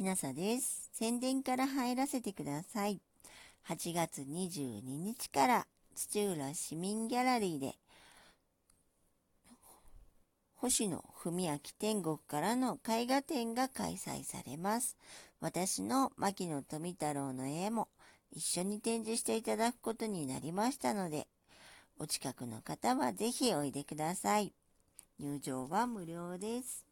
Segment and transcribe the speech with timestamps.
[0.00, 0.88] きなさです。
[0.94, 3.02] 宣伝から入らせてください。
[3.68, 7.74] 8月22日から土浦市民ギャラリーで
[10.54, 14.96] 星野文明天国からの絵画展が開催されます。
[15.38, 17.88] 私の牧野富太郎の絵も
[18.32, 21.26] 一緒に展示していただくことになりましたので、
[21.98, 24.54] お近くの方はぜひおいでください。
[25.18, 26.89] 入場は無料です。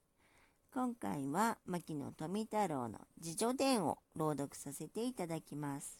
[0.74, 5.98] 今回は牧野富太郎の自助伝を朗読させていただきます。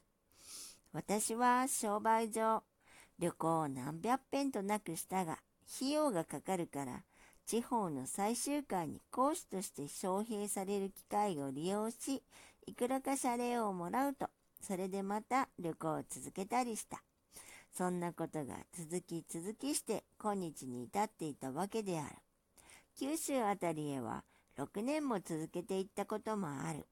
[0.93, 2.63] 私は商売上、
[3.19, 5.39] 旅行を何百遍となくしたが、
[5.77, 7.03] 費用がかかるから
[7.47, 12.23] 地方の最終回に講師として招聘される機会を利用し、
[12.67, 14.29] いくらか謝礼をもらうと、
[14.61, 17.03] それでまた旅行を続けたりした。
[17.73, 22.17] そんなことが続き続きして今日に至っていたわけである。
[22.98, 24.25] 九州あたりへは
[24.59, 26.87] 6年も続けていったこともある。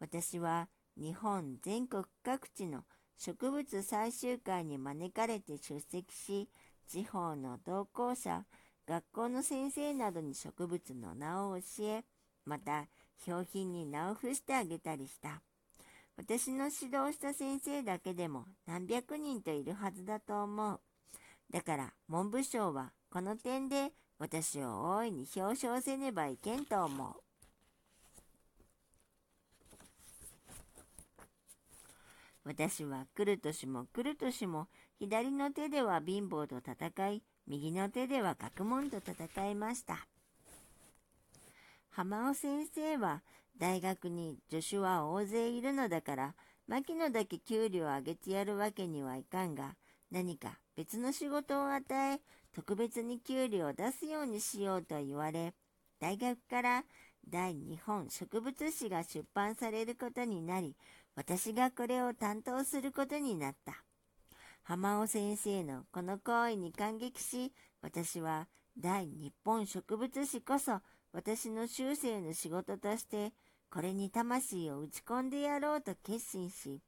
[0.00, 2.82] 私は日本全国各地の
[3.16, 6.48] 植物最終回に招かれて出席し、
[6.88, 8.44] 地方の同行者、
[8.88, 12.04] 学校の先生などに植物の名を教え、
[12.44, 12.88] また、
[13.20, 15.40] 標品に名を伏してあげたりした。
[16.16, 20.80] 私の指導した先生だけでも何百人といるはずだと思う。
[21.52, 23.92] だから、文部省はこの点で
[24.22, 27.14] 私を大いに表彰せねばいけんと思う。
[32.44, 34.68] 私は来る年も来る年も
[35.00, 40.06] 左の手では貧乏と戦い、右の手では学問と戦いました。
[41.90, 43.22] 浜尾先生は
[43.58, 46.34] 大学に助手は大勢いるのだから、
[46.68, 49.74] 牧野だけ給料を上げてやるわけにはいかんが、
[50.12, 52.20] 何か別の仕事を与え、
[52.54, 55.54] 特別に給料を出すようにしようと言われ、
[56.00, 56.84] 大学から
[57.28, 60.76] 第日本植物誌が出版されることになり、
[61.14, 63.84] 私がこれを担当することになった。
[64.64, 70.80] 浜尾先生のこの行為に感激し、私は大日本植物誌こそ
[71.12, 73.32] 私の修正の仕事として、
[73.70, 76.80] これに魂を打ち込んでやろうと決心し、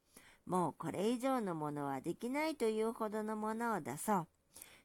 [0.45, 4.27] もうこれ以上のものはできないというほどのものを出そう。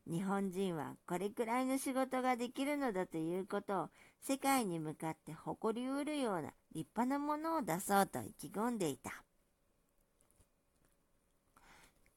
[0.06, 3.88] 日本人はこれくらいの仕事ができるのだということを
[4.20, 9.22] 世界に向かって誇りうるような立派なものを出そうと意気込んでいた。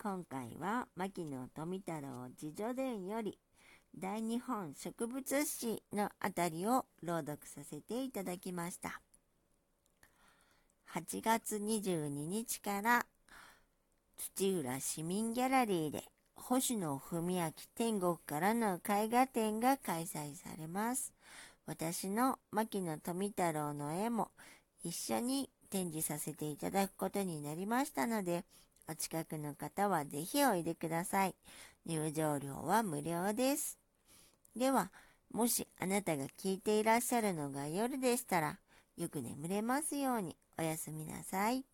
[0.01, 3.39] 今回は牧野富太郎自助伝より
[3.97, 9.01] 大日本植物誌のあたりを朗読させていただきました。
[10.93, 13.05] 8月22日から
[14.17, 16.03] 土浦市民ギャラリーで
[16.35, 21.13] 星野文明天国からの絵画展が開催されます。
[21.65, 24.31] 私の牧野富太郎の絵も
[24.83, 28.43] 一緒に展示させていただくことになりましたので、
[28.87, 31.35] お近くの方はぜひおいでください。
[31.85, 33.79] 入場料は無料です。
[34.55, 34.91] では、
[35.31, 38.59] もしあなたが聞いていらっしゃるのが夜でしたら、
[38.97, 41.65] よく眠れますようにおやすみなさい。